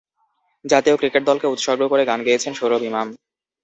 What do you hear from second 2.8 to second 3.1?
ইমাম।